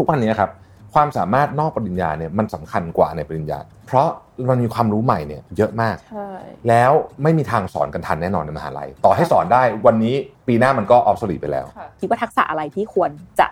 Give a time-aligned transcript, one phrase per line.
[0.00, 0.50] ทุกวันนี้ครับ
[0.94, 4.08] ความสามารถนอกปริญญาเนี่ยมันสำคัญกว่าในปริญญา เพราะ
[4.48, 6.30] มันมีความรู้ใหม่เนี่ยเยอะมากใช่
[6.68, 6.92] แล้ว
[7.22, 10.14] ไม่มีทางสอนกันทันแน่นอนในมหาลัย ต่อให้สอนได้วันนี้
[10.48, 13.10] ปีหน้ามันก็ออฟสลีไปแล้วค่ะคิดว่าทักษะอะไรที่ควร
[13.40, 13.46] จะ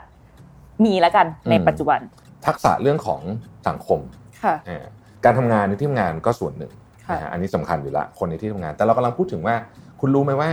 [0.85, 2.01] มีแล้วกันในอืมปัจจุบัน
[2.47, 3.21] ทักษะเรื่องของ
[3.69, 4.01] สังคม
[4.43, 4.85] ค่ะอ่า
[5.25, 6.73] การทำงานในที่ทำงานก็ส่วนหนึ่ง
[7.07, 9.55] ค่ะนะฮะอันนี้สำคัญอยู่ละคนในที่ทำงาน แต่เรากำลังพูดถึงว่า
[10.01, 10.51] คุณรู้ไหมว่า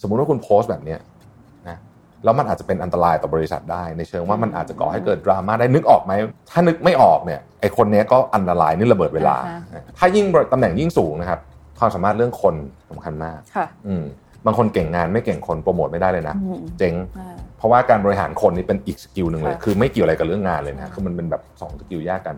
[0.00, 1.15] สมมุติว่าคุณโพสต์แบบเนี้ยนะ
[2.24, 6.12] แล้วมันอาจจะเป็นอันตรายต่อบริษัทได้ ในเชิงว่ามันอาจจะก่อให้เกิดดราม่าได้นึกออกไหม
[6.50, 9.36] ถ้านึกไม่ออกเนี่ยไอคนเนี้ยก็อันตรายนี่ระเบิดเวลา
[9.98, 11.40] ถ้ายิ่งตำแหน่งยิ่งสูงนะครับ
[11.78, 12.54] ความสามารถเรื่องคน
[12.90, 14.04] สำคัญมากค่ะอืม
[14.46, 22.36] บางคนเก่งงานไม่เก่งคนโปรโมทไม่ได้เลยนะอืมเจ๊งอ่าเพราะว่าการบริหารคนนี่เป็นอีก skill หนึ่งเลยค่ะคือไม่เกี่ยวอะไรกับเรื่องงานเลยนะค่ะคือมันเป็นแบบสอง skill แยกกัน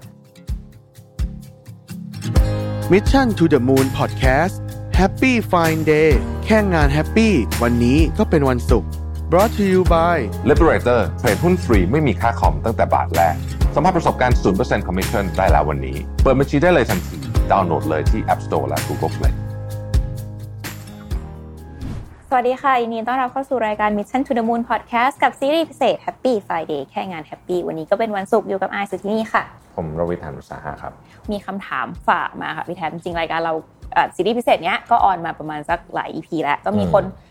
[2.92, 4.56] Mission to the Moon Podcast
[4.98, 6.10] Happy Fine Day
[6.44, 8.90] แค่งานแฮปปี้วันนี้ก็เป็นวันศุกร์
[9.32, 10.16] brought to you by
[10.50, 13.34] Liberator trade หุ้นฟรีไม่มีค่าคอมตั้งแต่บาทแรก
[13.74, 17.16] สัมผัสประสบการณ์ 0% Commission ได้แล้ววันนี้ เปิดบัญชีได้เลยทันที
[17.50, 19.34] ดาวน์โหลดเลยที่ App Store และ Google Play
[22.28, 29.42] สวัสดีค่ะยินดีต้อนรับเข้าสู่รายการ Mission to the Moon Podcast กับซีรีส์พิเศษ Happy Friday แค่งาน Happy วันนี้ก็เป็นวันศุกร์อยู่กับไอซ์สุทธินีค่ะ
[29.76, 30.92] ผมรวิศ หาญอุตสาหะครับ
[31.30, 33.54] มีคำถามฝากมาค่ะพี่แทนจริงๆรายการเรา
[33.92, 37.27] เอ่อซีรีส์พิเศษเนี้ยก็ออนมาประมาณสักหลาย EP แล้วก็มีคนเอ่อ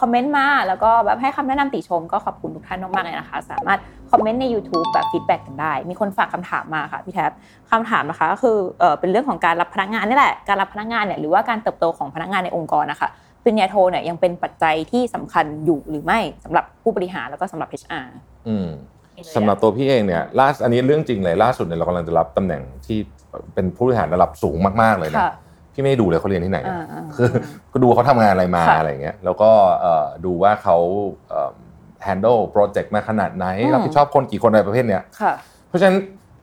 [0.00, 3.78] คอมเมนต์มาแล้วก็แบบให้คำแนะนำติชมก็ขอบคุณทุกท่านมากๆเลยนะคะ สามารถ
[4.10, 7.30] คอมเมนต์ใน YouTube แบบฟีดแบ็กกันได้ มีคนฝากคำถามมาค่ะพี่แทบ
[7.70, 13.08] คำถามนะคะก็คือเอ่อเป็นเรื่องของการรับพนักงานนี่แหละการรับพนักงานเนี่ยหรือว่าการเติบโตของพนักงานในองค์กรนะคะ
[13.42, 18.06] ปริญญาโทเนี่ยยังเป็นปัจจัยที่สำคัญอยู่หรือไม่สำหรับผู้บริหารแล้วก็สำหรับ HR
[18.48, 18.68] อืม
[19.36, 22.98] สำหรับตัวพี่เองเนี่ยล่าสุดอันนี้เรื่องจริงเลยล่าสุดเนี่ยเรากำลังจะรับตำแหน่งที่
[23.54, 25.32] เป็นผู้บริหารระดับสูงมากๆเลยนะค่ะ
[25.76, 27.28] พี่ไม่ได้ดูเลยเขาเรียนที่ไหนอ่าอ่าคือ
[27.72, 30.76] ก็ดูเขาทำงานอะไรมาค่ะอะไรอย่างเงี้ยแล้วก็เอ่อดูว่าเขา
[31.28, 31.50] เอ่อ
[32.06, 35.32] handle project มาขนาดไหนอืมรับผิดชอบคนกี่คนอะไรประเภทเนี้ยค่ะ
[35.68, 35.96] เพราะฉะนั้น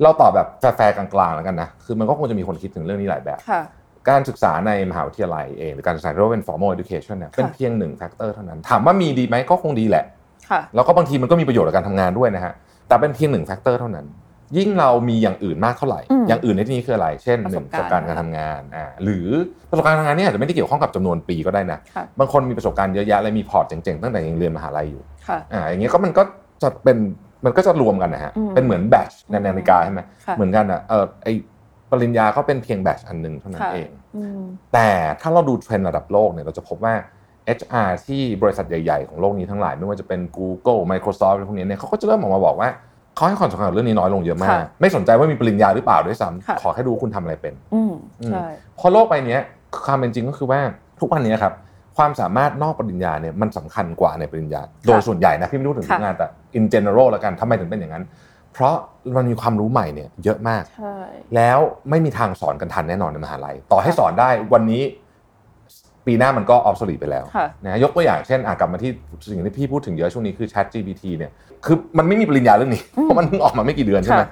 [0.03, 3.61] เราตอบแบบแฟร์ๆกลางๆแล้วกันนะคือมันก็คงจะมีคนคิดถึงเรื่องนี้หลายแบบค่ะ
[4.09, 10.05] การศึกษาในมหาวิทยาลัยเองหรือการศึกษาที่เรียกว่าเป็น formal education เนี่ยเป็นเพียงหนึ่ง factor เท่านั้น ถามว่ามีดีไหมก็คงดีแหละ
[10.49, 12.53] ค่ะแล้วก็บางทีมันก็มีประโยชน์กับการทำงานด้วยนะฮะ
[12.87, 14.05] แต่เป็นเพียงหนึ่ง factor เท่านั้น
[14.57, 19.27] ยิ่งเรามีอย่างอื่นมากเท่าไหร่อืมอย่างอื่นในที่นี้คืออะไร เช่นประหสนึ่บงปการณ์ระสบการณ์การทำงานอ่าหรือ
[19.69, 26.23] ประสบการณ์ทำงานเนี่ยอาจจะไม่ได้เกี่ยวข้องกับจำนวนปีก็ได้นะค่ะบางคนมีประสบการณ์เยอะแยะเลยมี port เจ๋งๆตั้งแต่ยังเรียนมหาลัยอยู่ค่ะอ่าอย่างเงี้ยก็มันก็
[26.63, 26.97] จะเป็น
[27.45, 31.27] มันก็จะรวมกันนะฮะอืมเป็นเหมือน badge ในเนตรนารีใช่ไหมค่ะเหมือนกันอะเออไอ
[31.91, 34.41] ปริญญาก็เป็นเพียง badge อันหนึ่งเท่านั้นค่ะเองอืม
[34.73, 34.89] แต่
[35.21, 36.93] ถ้าเราดูเทรนด์ระดับโลกเนี่ยเราจะพบว่า
[37.57, 42.69] HR ที่บริษัทใหญ่ ๆ ของโลกนี้ทั้งหลาย ไม่ว่าจะเป็น Google Microsoft อะไรพวกนี้เนี่ยเขาก็จะเริ่มออกมาบอกว่า
[43.15, 48.45] เขาให้ความสำคัญกับเรื่องนี้น้อยลงเยอะมากค่ะไม่สนใจว่ามีปริญญาหรือเปล่าด้วยซ้ค่ะำขอแค่ดูว่าคุณทำอะไรเป็นอืมอืมใช่
[48.77, 49.41] เพราะโลกใบเนี้ย
[49.85, 50.59] ความเป็นจริงก็คือว่า
[50.99, 51.53] ทุกวันนี้ครับ
[51.97, 58.03] ความสามารถนอกปริญญาเนี่ยมันสำคัญกว่าในปริญญา โดยส่วนใหญ่นะพี่ไม่รู้ถึงทุกงานแต่ in general แล้วกันทำไมถึงเป็นอย่างนั้น
[58.53, 58.75] เพราะ
[59.15, 60.97] มันมีความรู้ใหม่เนี่ยเยอะมากใช่
[61.35, 61.59] แล้ว
[61.89, 64.81] ไม่มีทางสอนกันทันแน่นอนในมหาลัย ต่อให้สอนได้วันนี้
[66.07, 68.91] ปีหน้ามันก็ออฟสลีไปแล้วค่ะนะยกตัวอย่างเช่นอะกลับมาที่
[69.31, 71.31] สิ่งที่พี่พูดถึงเยอะช่วงนี้คือ Chat GPT เนี่ย
[71.65, 74.29] คือมันไม่มีปริญญาเรื่องนี้เพราะมันเพิ่งออกมาไม่กี่เดือนใช่ไหมค่ะ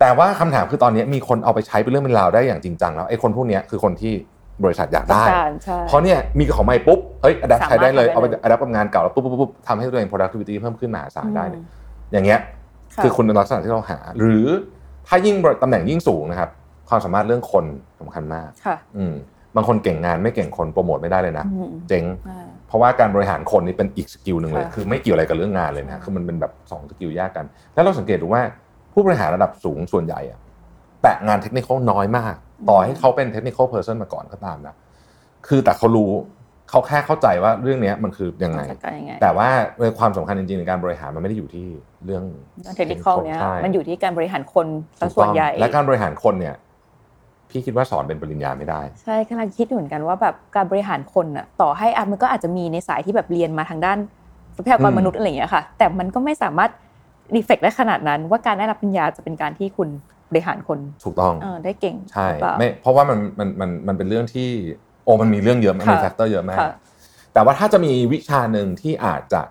[0.00, 4.12] แต่ว่าคำถามคือตอนนี้มีคนเอาไปใช้เป็นเรื่องเป็นราวได้อย่างจริงจังแล้วไอ้คนพวกเนี้ยคือคนที่
[4.64, 14.46] บริษัทอยากได้การใช่เพราะเนี่ยมีของใหม่ปุ๊บเฮ้ย adapt สามารถใช้ได้เลยทำได้เอาไปเลย adapt กับงานเก่าแล้วปุ๊บปุ๊บปุ๊บทำให้ตัวเอง productivity เพิ่มขึ้นมหาศาลได้เนี่ยอืมอย่างเงี้ยะคือคุณลักษณะที่เราหา หรือ
[15.08, 16.50] ถ้ายิ่งตำแหน่งยิ่งสูงนะครับ
[16.88, 17.64] ความสามารถเรื่องคน
[18.00, 19.14] สำคัญมากค่ะอืม
[19.56, 27.44] บางคนเก่งงานไม่เก่งคนโปรโมทไม่ได้เลยนะอืมเจ๊งอ่าเพราะว่าการบริหารคนนี่เป็นอีก skill หนึ่งเลยค่ะคือไม่เกี่ยวอะไรกับเรื่องงานเลยนะค่ะคือมันเป็นแบบสอง skill แยกกัน
[27.74, 28.42] แล้วเราสังเกตดูว่า
[28.92, 30.38] ผู้บริหารระดับสูงส่วนใหญ่อะ
[31.02, 32.34] แตะงานเทคนิคน้อยมาก
[32.68, 34.74] ต่อให้เขาเป็น technical person มาก่อนก็ตามนะ
[35.48, 36.10] คือแต่เขารู้
[36.70, 39.48] เขาแค่เข้าใจว่าเรื่องเนี้ยมันคือยังไงจัดการยังไง แต่ว่า
[39.80, 41.66] ในความสำคัญจริงๆในการบริหารมันไม่ได้อยู่ที่
[42.04, 42.24] เรื่อง
[42.76, 44.66] เทคนิคเนี้ยใช่มันอยู่ที่การบริหารคน
[45.00, 46.54] ซะส่วนต้อง และการบริหารคนเนี่ย
[47.50, 53.98] พี่คิดว่าสอนเป็นปริญญาไม่ได้ ใช่กำลังคิดอยู่เหมือนกันว่าแบบการบริหารคนอะต่อให้อะมันก็อาจจะมีในสายที่แบบเรียนมาทางด้าน
[54.56, 56.70] ทรัพยากรอืมมนุษย์อะไรอย่างเงี้ยค่ะ แต่มันก็ไม่สามารถ
[57.34, 59.88] reflect ได้ขนาดนั้น ว่าการได้รับปริญญาจะเป็นการที่คุณ
[60.30, 64.48] บริหารคนถูกต้องเออได้เก่งใช่หรือเปล่าไม่เพราะว่ามันมันมันมันเป็นเรื่องที่
[65.04, 66.72] โอ้มันมีเรื่องเยอะมันมีค่ะ factor เยอะมากค่ะ
[67.34, 69.42] แต่ว่าถ้าจะมีวิชาหนึ่งที่อาจจะ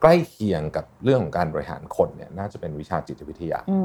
[0.00, 3.78] ใกล้เคียงกับเรื่องของการบริหารคนเนี่ยน่าจะเป็นวิชาจิตวิทยาอื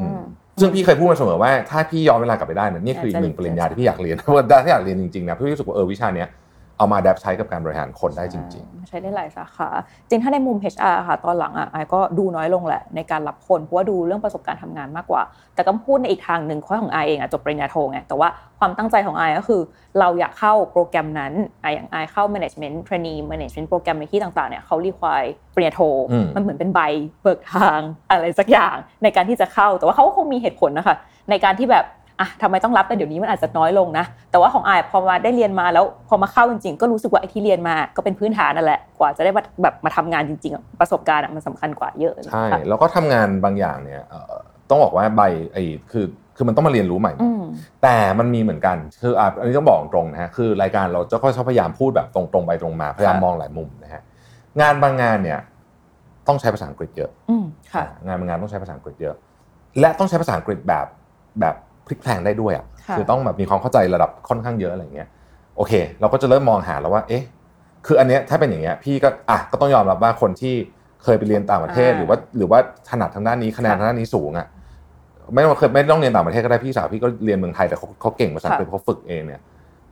[0.00, 0.20] อืมม
[0.60, 6.28] ซึ่งพี่เคยพูดมาเสมอว่าถ้าพี่ย้อนเวลากลับไปได้เนี่ยนี่คืออีกหนึ่งปริญญาที่พี่อยากเรียนเพราะว่าถ้าอยากเรียนจริงๆนะพี่รู้สึกว่าเออวิชาเนี้ย
[6.78, 9.68] เอามาดับใช้กับการบริหารคนได้จริงใช้ได้หลายสาขา
[10.08, 15.22] จริงถ้าในมุม HR ค่ะ ตอนหลังอะไอก็ดูน้อยลงแหละในการรับคน เพราะว่าดูเรื่องประสบการณ์ทำงานมากกว่า
[15.54, 18.28] แต่ก็พูดในอีกทางหนึ่งข้อของไอเองอะจบปริญญาโทไง แต่ว่า
[18.58, 19.60] ความตั้งใจของไอก็คือ
[19.98, 21.32] เราอยากเข้าโปรแกรมนั้น
[21.62, 25.24] ไออย่างไอเข้า management trainee management โปรแกรมในที่ต่างๆเนี่ยเขารีควาย
[25.54, 25.80] ปริญญาโท
[26.10, 26.80] อืมมันเหมือนเป็นใบ
[27.22, 27.80] เบิกทาง
[28.10, 30.96] อะไรสักอย่างในการที่จะเข้า แต่ว่าเขาก็คงมีเหตุผลนะคะ
[31.30, 31.84] ในการที่แบบ
[32.20, 44.34] อะทำไมต้องรับแต่เดี๋ยวนี้มันอาจจะน้อยลงนะ แต่ว่าของไอายพอมาได้เรียนมาแล้วพอมาเข้าจริงๆ ก็รู้สึกว่าไอ้ที่เรียนมาก็เป็นพื้นฐานนั่นแหละกว่าจะได้มาแบบมาทำงานจริงๆอะประสบการณ์อะมันสำคัญกว่าเยอะๆใช่ค่ะแล้วก็ทำงานบางอย่างเนี่ยเอ่อ
[44.70, 45.22] ต้องบอกว่าใบ
[45.52, 47.42] ไอ้คือคือมันต้องมาเรียนรู้ใหม่อืม
[47.82, 54.02] แต่มันมีเหมือนกัน คืออะอันนี้ต้องบอกตรงนะฮะ คือรายการเราจะก็ชอบพยายามพูดแบบตรงๆไปตรงมา พยายามมองหลายมุมนะฮะ
[54.60, 55.38] งานบางงานเนี่ย
[56.28, 59.16] ต้องใช้ภาษาอังกฤษเยอะอืมค่ะงานบางงานต้องใช้ภาษาอังกฤษเยอะ
[59.80, 60.86] และต้องใช้ภาษาอังกฤษแบบ
[61.40, 61.54] แบบ
[61.86, 65.08] พลิกแพลงได้ด้วยอะค่ะคือต้องแบบมีความเข้าใจระดับค่อนข้างเยอะอะไรเงี้ย
[65.56, 67.22] โอเค เราก็จะเริ่มมองหาแล้วว่าเอ๊ะ
[67.86, 70.54] คืออันเนี้ยถ้าเป็นอย่างเงี้ยพี่ก็อะก็ต้องยอมรับว่าคนที่
[71.02, 74.46] เคยไปเรียนต่างประเทศหรือว่าหรือว่าถนัดทางด้านนี้คะแนนทางด้านนี้สูงอะ
[75.34, 79.40] ไม่ต้องเคยไม่ต้องเรียนต่างประเทศก็ได้พี่สาวพี่ก็เรียนเมืองไทยแต่เขาเขาเก่งภาษาอังกฤษเขาฝึกเองเนี่ย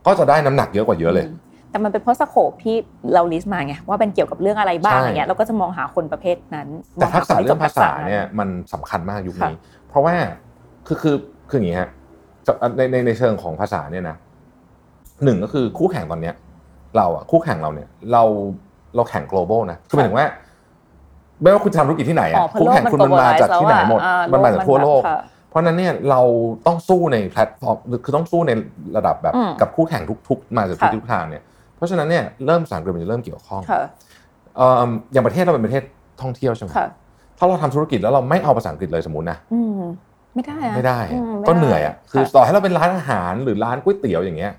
[0.05, 1.25] ก็จะได้น้ำหนักเยอะกว่าเยอะเลย
[1.69, 2.75] แต่มันเป็นเพราะสโคปที่
[3.13, 9.51] เราลิสต์มาไงว่าเป็นเกี่ยวกับเรื่องอะไรบ้างใช่อะไรเงี้ยเราก็จะมองหาคนประเภทนั้น แต่ทักษะมหคนที่เรื่องภาษาจบทักษะเนี่ยมันสำคัญมากยุคนี้ค่ะ
[9.89, 10.15] เพราะว่า
[10.87, 11.15] คือคือ
[11.55, 11.89] คืออย่างนี้ฮะ
[12.47, 14.17] จะในในในเชิงของภาษาเนี่ยนะ
[15.23, 16.35] หนึ่งก็คือคู่แข่งตอนเนี้ย
[16.97, 18.23] เราอะคู่แข่งเราเนี่ย เรา
[18.95, 20.27] เราแข่ง global นะคือหมายถึงว่า
[21.41, 25.19] ไม่ว่าคุณทำธุรกิจที่ไหนอ๋อะอเพราะคู่โลกแข่งมันคุณมันมาจากที่ไหนหมดอ่ามันมาจากทั่วโลกค่ะ
[25.49, 26.21] เพราะฉะนั้นเนี่ยเรา
[26.67, 28.51] ต้องสู้ในแพลตฟอร์มคือต้องสู้ใน
[28.97, 31.43] ระดับแบบอืมกับคู่แข่งทุกๆ มาจากทุกค่ะทิศทางเนี่ย
[31.75, 33.81] เพราะฉะนั้นเนี่ยเริ่มภาษาอังกฤษมันจะเริ่มเกี่ยวข้องค่ะ
[34.57, 35.83] เอ่ออย่างประเทศเราเป็นประเทศ
[36.21, 36.87] ท่องเที่ยวใช่ไหมค่ะ
[37.37, 39.81] ถ้าเราทำธุรกิจแล้วเราไม่เอาภาษาอังกฤษเลยสมมตินะอืม
[40.35, 44.51] ไม่ได้อะไม่ได้อืมก็ไม่ได้เหนื่อยอะคือค่ะต่อให้เราเป็นร้านอาหารหรือร้านก๋วยเตี๋ยวอย่างเงี้ย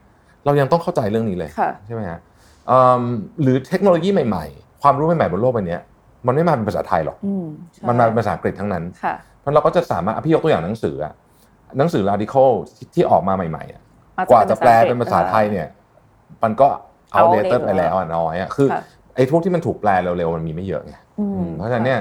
[0.44, 2.18] เรายังต้องเข้าใจเรื่องนี้เลยค่ะใช่ไหมฮะ
[2.66, 3.02] เอิ่ม
[3.42, 5.80] หรือเทคโนโลยีใหม่ ๆ ความรู้ใหม่ๆบนโลกใบเนี้ย
[6.26, 11.12] มันไม่มาเป็นภาษาไทยหรอกอืมใช่มันมาเป็นภาษาอังกฤษทั้งนั้นค่ะเพราะเราก็จะสามารถอะพี่ยกตัวอย่างหนังสืออะ
[11.78, 13.82] หนังสือ article ที่ที่ออกมาใหม่ๆอะ
[14.18, 15.66] มกว่าจะแปลเป็นภาษาไทยเนี่ย
[16.42, 16.68] มันก็
[17.12, 18.80] เอาเด outdated ตไปแล้วอะน้อยอะคือค่ะ
[19.16, 22.00] ไอ้พวกที่มันถูกแปลเร็วๆมันมีไม่เยอะไงอืมอืมเพราะฉะนั้นเนี่ย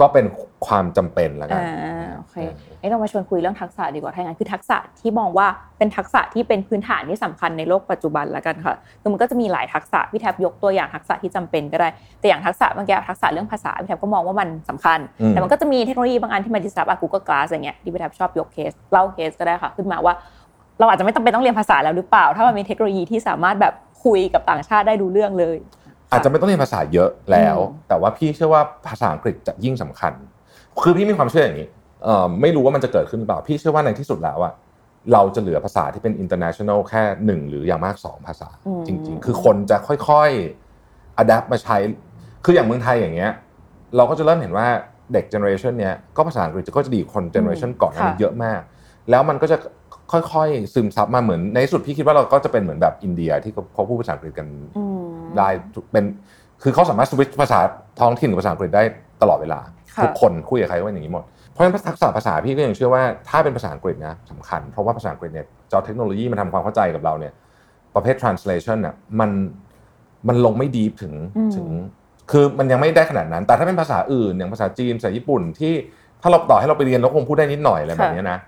[0.00, 0.24] ก็เป็น
[0.66, 2.36] ความจำเป็นแล้วกันอ่าโอเค
[2.80, 5.46] เอ้เรามาชวนคุยเรื่องทักษะดีกว่าถ้าอย่างนั้นคือทักษะที่มองว่า
[5.78, 11.88] เป็นทักษะที่เป็นพื้นฐานที่สำคัญในโลกปัจจุบันแล้วกันค่ะคือมันก็จะมีหลายทักษะพี่แทบยกตัวอย่างทักษะที่จำเป็นก็ได้
[12.20, 20.14] แต่อย่างทักษะเมื่อกี้ทักษะเรื่องภาษาพี่แทบก็มองว่ามันสำคัญอืมแต่มันก็จะมีเทคโนโลยีบางอันที่มันดิสรับอะ Google Glass อย่างเงี้ยที่พี่แทบชอบยกเคสเล่าเคสก็ได้ค่ะ ขึ้นมาว่า
[20.78, 23.74] เราอาจจะไม่ต้องเป็นต้องเรียนภาษาแล้วหรือเปล่า ถ้ามันมีเทคโนโลยีที่สามารถแบบ
[24.04, 25.56] คุยกับต่างชาติได้ดูเรื่องเลย
[26.10, 30.12] อาจจะไม่ต้องเรียนภาษาเยอะแล้วอืมแต่ว่าพี่เชื่อว่าภาษาอังกฤษจะยิ่งสำคัญ
[30.82, 31.68] คือพี่มีความเชื่ออย่างนี้
[32.04, 34.52] เอ่อไม่รู้ว่ามันจะเกิดขึ้นหรือเปล่า พี่เชื่อว่าในที่สุดแล้วอะ
[35.12, 41.76] เราจะเหลือภาษาที่เป็น international แค่หนึ่งหรืออย่างมากสองภาษาอืมจริง ๆ คือคนจะค่อยๆ adapt มาใช้
[42.44, 43.32] คืออย่างเมืองไทยอย่างเงี้ย
[43.96, 44.66] เราก็จะเริ่มเห็นว่า
[45.12, 48.60] เด็ก generation เนี้ยก็ภาษาอังกฤษก็จะดีกว่าคน generation ก่อนหนานี้เยอะมาก
[49.10, 49.56] แล้วมันก็จะ
[50.12, 55.00] ค่อยๆ ซึมซับมาเหมือนในที่สุดพี่คิดว่าเราก็จะเป็นเหมือนแบบอินเดียที่เขาพูดภาษาอังกฤษกันอืม
[55.38, 56.04] ได้ทุกเป็น
[56.62, 57.58] คือเขาสามารถสวิตช์ภาษา
[58.00, 58.82] ท้องถิ่นกับภาษาอังกฤษได้
[59.22, 59.60] ตลอดเวลา
[59.96, 67.32] ค่ะทุกคนคุยกับใครก็เป็นอย่างนี้หมด เพราะฉะนั้นทักษะภาษาพี่ก็ยังเชื่อว่าถ้าเป็นภาษาอังกฤษนะสำคัญ เพราะว่าภาษาอังกฤษเนี่ยจอเทคโนโลยีมันทำความเข้าใจกับเราเนี่ย
[67.94, 69.30] ประเภท translation น่ะมัน
[70.28, 71.68] มันลงไม่ดีถึงอืมถึง
[72.30, 75.72] คือมันยังไม่ได้ขนาดนั้น แต่ถ้าเป็นภาษาอื่นอย่างภาษาจีนภาษาญี่ปุ่นที่
[76.22, 78.38] ถ้าเราต่อให้เราไปเรียนเราคงพูดได้นิดหน่อยอะไรแบบเนี้ยนะ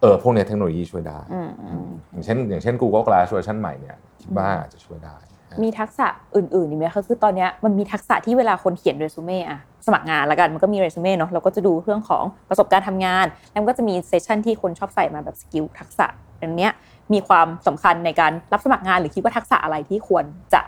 [0.00, 5.16] เออพวกเนี้ยเทคโนโลยีช่วยได้อืมอืมอย่างเช่น อย่างเช่น Google Glass เวอร์ชันใหม่เนี่ยคิดว่าอาจจะช่วยได้
[5.62, 6.06] มีทักษะ
[6.36, 16.06] อื่นๆอีกไหมคะคือตอนเนี้ยมันมีทักษะที่เวลาคนเขียนเรซูเม่อะสมัครงานละกันมันก็มีเรซูเม่เนาะเราก็จะดูเรื่องของประสบการณ์ทำงาน แล้วมันก็จะมี section ที่คนชอบใส่มาแบบ skill ทักษะ
[16.40, 16.72] อันเนี้ย
[17.12, 20.60] มีความสำคัญในการรับสมัครงานหรือคิดว่าทักษะอะไรที่ควรจะ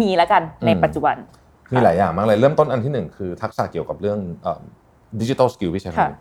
[0.00, 1.16] มีละกันในอืมปัจจุบัน
[1.72, 4.18] มีหลายอย่างมากเลยเริ่มต้นอันที่หนึ่งคือทักษะเกี่ยวกับเรื่อง
[5.20, 6.18] digital skill พี่ใช้คำค่ะนี้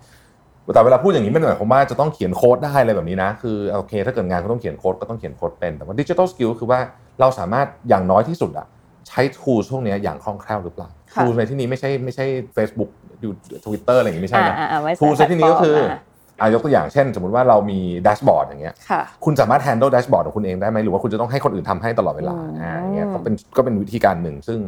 [0.73, 6.79] แต่เวลาพูดอย่างนี้ไม่ได้หมายความว่าจะต้องเขียนโค้ดได้อะไรแบบนี้นะ คือโอเค ถ้าเกิดงานก็ต้องเขียนโค้ดก็ต้องเขียนโค้ดเป็น แต่ว่า digital skill คือว่า
[7.19, 8.67] เราสามารถอย่างน้อยที่สุดอะ
[9.07, 12.25] ใช้ทูลพวกเนี้ยอย่างคล่องแคล่วหรือเปล่าค่ะทูลในที่นี้ไม่ใช่ไม่ใช่
[12.57, 12.89] Facebook
[13.21, 13.31] อยู่
[13.65, 24.59] Twitter อะไรอย่างนี้ไม่ใช่นะอ่าอ่าไว้ใส่ทูลในที่นี้ก็คือแพลตฟอร์มอะยกตัวอย่างเช่น สมมติว่าเรามีแดชบอร์ดอย่างเงี้ยค่ะคุณสามารถ handle dashboard ของคุณเองได้ไหมหรือว่าคุณจะต้องให้คนอื่นทำให้ตลอดเวลาอืมอ่าอย่างเงี้ยก็เป็นก็เป็นวิธีการหนึ่ง ซึ่ง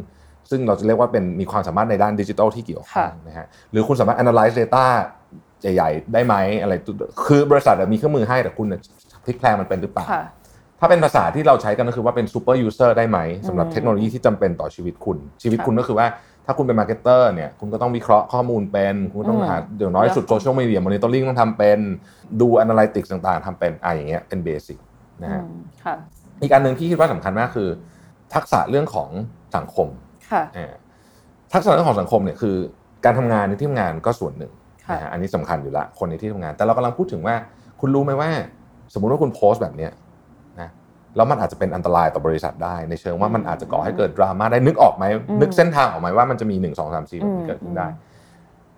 [0.50, 4.84] ซึ่งเราจะเรียกว่าเป็นมีความสามารถในด้านดิจิทัลที่เกี่ยวข้องนะฮะหรือคุณสามารถ analyze data
[5.62, 6.72] ใหญ่ ๆ ได้ไหมอะไร
[7.26, 8.66] คือบริษัทอะมีเครื่องมือให้แต่คุณ
[9.24, 10.24] พลิกแพลงมันเป็นหรือเปล่าค่ะ
[10.82, 16.06] ถ้าเป็นภาษาที่เราใช้กันก็คือว่าเป็น super user ได้ไหมสำหรับอืมเทคโนโลยีที่จำเป็นต่อชีวิตคุณ ชีวิตค่ะคุณก็คือว่า
[16.46, 21.78] ถ้าคุณเป็น marketer เนี่ยคุณก็ต้องวิเคราะห์ข้อมูลเป็น คุณก็ต้องอืมหาเดี๋ยวน้อยสุด social media monitoring ต้องทำเป็น
[22.40, 24.78] ดู analytics ต่างๆทำเป็นอะอย่างเงี้ยเป็น basic
[25.22, 25.94] นะฮะอืมค่ะ
[26.42, 27.68] อีกอันหนึ่งที่คิดว่าสำคัญมากคือ
[28.34, 29.10] ทักษะเรื่องของ
[29.56, 29.88] สังคม
[30.30, 30.72] ค่ะอ่า
[31.52, 32.56] ทักษะเรื่องของสังคมเนี่ยคือ
[33.04, 34.52] การทำงานในที่ทำงานก็ส่วนหนึ่ง
[34.86, 37.34] ค่ะนะฮะอันนี้สำคัญอยู่ละคนในที่ทำงาน แต่เรากำลังพูดถึงว่า
[37.80, 38.30] คุณรู้ไหมว่า
[38.92, 39.96] สมมุติว่าคุณโพสต์แบบเนี้ยนะ
[41.16, 45.04] แล้วมันอาจจะเป็นอันตรายต่อบริษัทได้ ในเชิงว่ามันอาจจะก่อให้เกิดดราม่าได้นึกออกไหม
[45.40, 47.88] นึกเส้นทางออกไหมว่ามันจะมีหนึ่งสองสามสี่แบบนี้เกิดขึ้นได้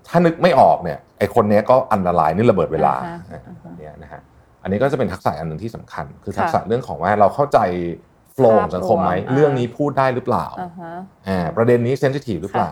[0.08, 3.40] ถ้านึกไม่ออกเนี่ยไอคนเนี้ยก็อันตรายนี่ระเบิดเวลาอ่าฮะ
[3.78, 4.20] เนี่ยนะฮะ
[4.62, 7.58] อันนี้ก็จะเป็นทักษะอันหนึ่งที่สำคัญ คือทักษะค่ะเรื่องของว่าเราเข้าใจ
[8.32, 10.92] โฟล์ของสังคมไหมภาพรวมอ่าเรื่องนี้พูดได้หรือเปล่าอ่าฮะ
[11.28, 12.70] อ่าประเด็นนี้เซนซิทีฟหรือเปล่า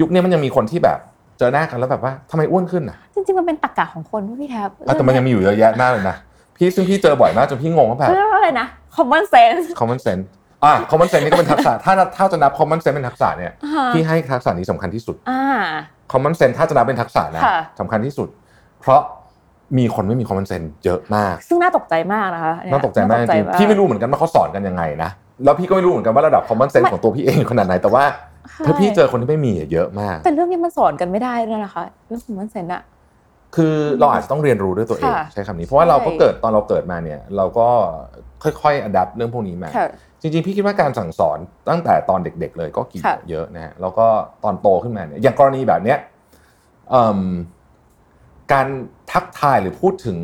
[0.00, 0.98] ยุคนี้มันยังมีคนที่แบบ
[1.38, 6.16] เจอหน้ากันแล้วแบบว่าทำไมอ้วนขึ้นอะจริงๆมันเป็นตรรกะของคนที่พี่แทบอะแต่มันยังมีอยู่เยอะแยะมากเลยนะ
[6.58, 10.24] พี่ซึ่งพี่เจอบ่อยมากจนพี่งงว่าแบบเรียกว่าอะไรนะ common sense common sense
[10.64, 15.42] อะ common sense นี่ก็เป็นทักษะถ้าถ้าจะนับ common sense เป็นทักษะเนี่ยอ่าพี่ให้ทักษะนี้สำคัญที่สุดอ่า
[16.12, 18.28] common sense ถ้าจะนับเป็นทักษะนะค่ะสำคัญที่สุด
[18.80, 19.00] เพราะ
[19.78, 25.10] มีคนไม่มี common sense เยอะมาก ซึ่งน่าตกใจมากนะคะเยน่าตกใจมากจริงๆพี่ไม่รู้เหมือนกันว่าเขาสอนกันยังไงนะ
[25.44, 28.04] แล้วพี่ก็ไม่รู้เหมือนกันว่าระดับ common sense ของตัวพี่เองขนาดไหนแต่ว่า
[28.50, 32.82] ใช่ถ้าพี่เจอคนที่ไม่มีอะเยอะมาก แต่เรื่องนี้มันสอนกันไม่ได้ด้วยนะคะเรื่อง common sense อะ
[33.56, 37.68] คือเราอาจจะต้องเรียนรู้ด้วยตัวเองค่ะใช้คำนี้ เพราะว่าเราก็ใช่เกิดตอนเราเกิดมาเนี่ย เราก็
[38.42, 39.88] ค่อยๆ adapt เรื่องพวกนี้มาค่ะ
[40.20, 41.38] จริงๆ พี่คิดว่าการสั่งสอน
[41.68, 44.06] ตั้งแต่ตอนเด็ก ๆ เลยก็กี่ค่ะเยอะนะฮะแล้วก็
[44.44, 45.98] ตอนโตขึ้นมาเนี่ยอย่างกรณีแบบเนี้ย
[46.90, 47.20] เอิ่ม
[48.52, 48.66] การ
[49.12, 50.18] ทักทายหรือพูดถึง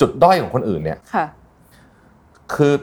[0.00, 1.26] จุดด้อยของคนอื่นเนี่ยค่ะ
[2.54, 2.74] คือ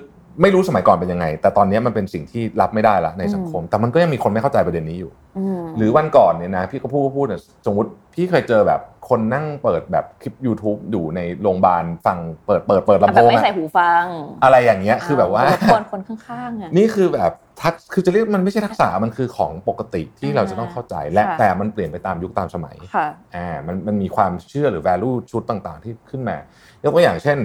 [0.41, 14.05] ไม่รู้สมัยก่อนเป็นยังไง แต่ตอนนี้มันเป็นสิ่งที่รับไม่ได้ละในสังคม แต่มันก็ยังมีคนไม่เข้าใจประเด็นนี้อยู่อืมหรือวันก่อนเนี่ยนะพี่ก็พูดพูดเนี่ยสมมติพี่เคยเจอแบบคนนั่งเปิดแบบคลิป YouTube อยู่ในโรงพยาบาลฟังเปิดเปิดเปิดลำแบโพบงไม่อะใส่หูฟัง
[14.43, 26.37] อะไรอย่างเงี้ยคือแบบว่ารบกวนคนข้างๆอะนี่คือแบบทักคือจะเรียกมันไม่ใช่ทักษะมันคือของปกติที่อ่าเราจะต้องเข้าใจและค่ะแต่มันเปลี่ยนไปตามยุคตามสมัยค่ะอ่ามันมันมีความเชื่อหรือ value ชุดต่างๆ ที่ขึ้นมา
[26.83, 27.37] ยกตัวอย่างเช่น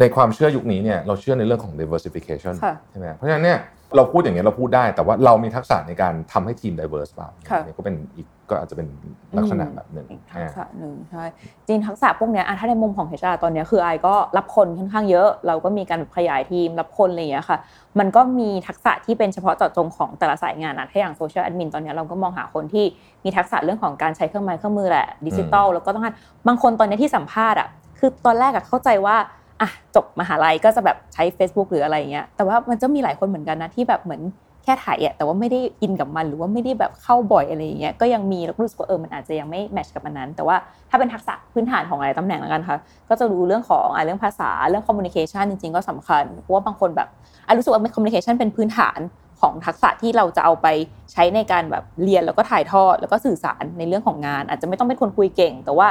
[0.00, 3.58] ในความเชื่อยุคนี้เนี่ยเราเชื่อในเรื่องของ diversification ค่ะใช่ไหมเพราะฉะนั้นเนี่ย
[3.96, 8.88] เราพูดอย่างเงี้ยเราพูดได้ แต่ว่าเรามีทักษะในการทำให้ทีม diverse เปล่าค่ะเนี่ยก็เป็นอีกก็อาจจะเป็น
[9.36, 11.24] ลักษณะแบบหนึ่งอีกทักอ่าษะหนึ่งใช่
[11.66, 17.58] จริงทักษะพวกเนี้ยอะถ้าในมุมของ HR ตอนเนี้ยคือไอก็รับคนค่อนข้างเยอะ เราก็มีการขยายทีมรับคนอะไรอย่างเงี้ยค่ะ
[17.98, 22.84] มันก็มีทักษะที่เป็นเฉพาะเจาะจงของแต่ละสายงานนะถ้าอย่างโซเชียลแอดมินตอนเนี้ยเราก็มองหาคนที่
[23.24, 26.14] มีทักษะเรื่องของการใช้เครื่องไม้เครื่องมือแหละดิจิตอลแล้วก็ต้องการ
[26.48, 29.16] บางคนตอนเนี้ยที่สัมภาษณ์อะคือตอนแรกอะเข้าใจว่า
[29.60, 34.22] อะจบมหาลัยก็จะแบบใช้ Facebook หรืออะไรอย่างเงี้ยแต่ว่ามันจะมีหลายคนเหมือนกันนะที่แบบเหมือน
[34.64, 40.56] แค่ถ่ายอะแต่ว่าไม่ได้ in กับมันหรือว่าไม่ได้แบบเข้าบ่อยอะไรอย่างเงี้ยก็ยังมีแล้วก็รู้สึกว่าเออมันอาจจะยังไม่ match กับมันนั้น แต่ว่า
[40.90, 42.76] ถ้าเป็นทักษะพื้นฐานของอะไรตำแหน่งแล้วกันค่ะ
[43.08, 47.08] ก็จะรู้เรื่องของอะเรื่องภาษาเรื่อง communication จริง ๆ ก็สำคัญเพราะว่าบางคนแบบ
[47.46, 48.98] อะรู้สึกว่า communication เป็นพื้นฐาน
[49.40, 50.66] ของทักษะที่เราจะเอาไป
[51.12, 55.88] ใช้ในการแบบเรียนแล้วก็ถ่ายทอดแล้วก็สื่อสารในเรื่องของงาน อาจจะไม่ต้องเป็นคนคุยเก่ง แต่ว่า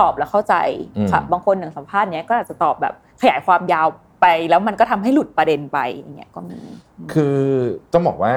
[0.00, 0.54] ตอบแล้วเข้าใจ
[1.12, 3.86] ค่ะบางคนอย่างสัมภาษณ์เนี้ยก็อาจจะตอบแบบ ขยายความยาว
[4.20, 6.58] ไปแล้วมันก็ทำให้หลุดประเด็นไปอย่างเงี้ยก็มี
[7.12, 7.38] คือ
[7.92, 8.34] ต้องบอกว่า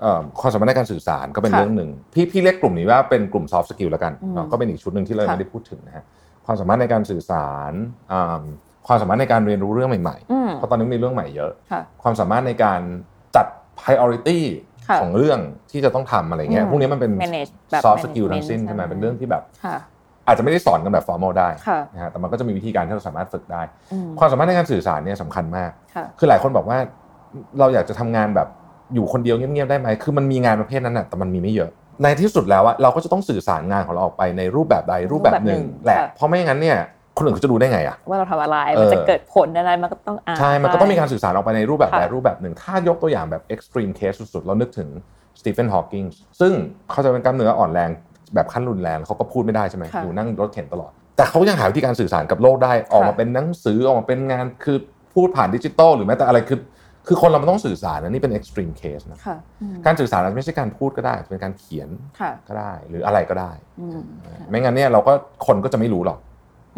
[0.00, 6.04] เอ่อความสามารถในการสื่อสารก็เป็นค่ะเรื่องหนึ่งพี่พี่เรียกกลุ่มนี้ว่าเป็นกลุ่ม soft skill แล้วกันอืมเนาะก็เป็นอีกชุดหนึ่งที่เราค่ะไม่ได้พูดถึงนะฮะ
[6.46, 7.72] ความสามารถในการสื่อสาร
[8.12, 8.42] อ่า
[8.86, 12.80] ความสามารถในการเรียนรู้เรื่องใหม่อืมๆเพราะตอนนี้มีเรื่องใหม่เยอะค่ะความสามารถในการ
[13.36, 13.46] จัด
[13.80, 14.40] priority
[14.88, 15.38] ค่ะของเรื่อง
[15.70, 19.76] ที่จะต้องทำอะไรเงี้ยอืมพวกนี้มันเป็น manage แบบ soft skill management ทั้งสิ้นใช่ไหมใช่เป็นเรื่องที่แบบค่ะ
[20.28, 26.78] อาจจะไม่ได้สอนกันแบบ formal ได้ค่ะนะฮะแต่มันก็จะมีวิธีการที่เราสามารถฝึกได้อืมความสามารถในการสื่อสารเนี่ยสำคัญมากค่ะคือหลายคนบอกว่า
[27.58, 28.48] เราอยากจะทำงานแบบ
[28.94, 31.70] อยู่คนเดียวเงียบๆได้ไหมคือมันมีงานประเภทนั้นน่ะแต่มันมีไม่เยอะ
[32.02, 36.78] ในที่สุดแล้วอะเราก็จะต้องสื่อสารงานของเราออกไปในรูปแบบใดรูปแบบหนึ่งรูปแบบหนึ่งแหละค่ะเพราะไม่อย่างนั้นเนี่ย
[37.16, 44.88] คนอื่นเขาจะรู้ได้ไงอะว่าเราทำอะไรเออมันจะเกิดผลอะไรมันก็ต้องอ่านใช่มันก็ต้องมีการสื่อสารออกไปในรูปแบบใดค่ะรูปแบบหนึ่ง ถ้ายกตัวอย่างแบบ extreme case สุดๆเรานึกถึง
[45.40, 46.04] สตีเฟนฮอว์กิง
[46.40, 46.52] ซึ่ง
[46.90, 47.90] เขาจะเป็นกล้ามเนื้ออ่อนแรง
[48.34, 54.76] แบบขั้นรุนแรงเขาก็พูดไม่ได้ใช่ไหมค่ะอยู่นั่งรถเข็นตลอด แต่เขายังหาวิธีการสื่อสารกับโลกได้ออกมาเป็นหนังสือออกมาเป็นงานคือ
[55.14, 56.58] พูดผ่านดิจิตอลหรือแม้แต่อะไรคือ
[57.06, 61.88] คือคนเรามันต้องสื่อสารนะนี่เป็น extreme case นะค่ะอืมการสื่อสารอาจจะไม่ใช่การพูดก็ได้อาจจะเป็นการเขียน
[62.20, 64.00] ค่ะก็ได้หรืออะไรก็ได้อืม
[64.48, 65.12] ไม่งั้นเนี่ยเราก็
[65.46, 66.18] คนก็จะไม่รู้หรอก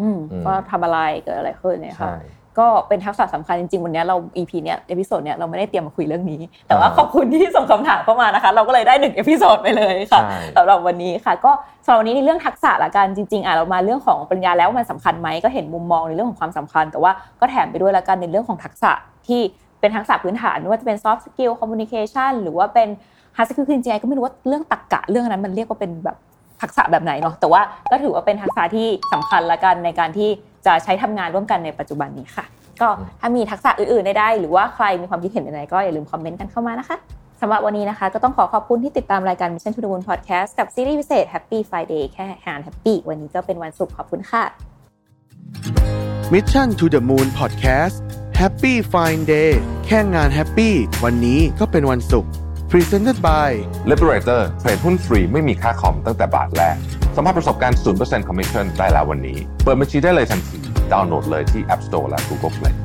[0.01, 2.17] อืมอืมว่าทำอะไรเกิดอะไรขึ้นเนี่ยค่ะใช่
[2.59, 11.51] ก็เป็นทักษะสำคัญจริงๆ วันนี้เรา EP เนี้ย episode เนี้ยเราไม่ได้เตรียมมาคุยเรื่องนี้ แต่ว่าอ่าขอบคุณที่ส่งคำถามเข้ามานะคะ เราก็เลยได้หนึ่ง episode ไปเลยค่ะใช่สำหรับวันนี้ค่ะ ก็
[11.85, 18.91] สำหรับวันนี้ในเรื่องทักษะละกันจริงๆอะเรามาเรื่องของปริญญาแล้วมันสำคัญไหมก็เห็นมุมมองในเรื่องของความสำคัญ แต่ว่าก็แถมไปด้วยละกันในเรื่องของทักษะ
[19.27, 19.41] ที่
[19.79, 22.87] เป็นทักษะพื้นฐานไม่ว่าจะเป็น soft skill communication หรือว่าเป็น
[23.35, 26.17] hard skill คือจริงๆก็ไม่รู้ว่าเรื่องตรรกะเรื่องนั้นมันเรียกว่าเป็นแบบ
[26.61, 30.29] ทักษะแบบไหนเนาะแต่ว่าก็ถือว่าเป็นทักษะที่สำคัญละกันในการที่
[30.65, 32.45] จะใช้ทำงานร่วมกันในปัจจุบันนี้ค่ะ
[32.81, 32.89] ก็
[33.19, 36.97] ถ้ามีทักษะอื่นๆได้ๆหรือว่าใครมีความคิดเห็นอะไรก็อย่าลืม comment กันเข้ามานะคะ
[37.41, 44.43] สำหรับวันนี้นะคะ ก็ต้องขอขอบคุณที่ติดตามรายการ Mission to the Moon Podcast กับซีรีส์พิเศษ Happy Friday แค่งาน Happy วันนี้ก็เป็นวันศุกร์ขอบคุณค่ะ
[46.33, 47.97] Mission to the Moon Podcast
[48.39, 49.51] Happy Fine Day
[49.85, 52.31] แค่งานแฮปปี้วันนี้ก็เป็นวันศุกร์
[52.71, 53.49] Presented by
[53.91, 56.77] Liberator เทรดหุ้นฟรีไม่มีค่าคอมตั้งแต่บาทแรก
[57.15, 60.59] สัมผัสประสบการณ์ 0% Commission ได้แล้ววันนี้ เปิดบัญชีได้เลยทันที
[60.91, 62.75] ดาวน์โหลดเลยที่ App Store และ Google Play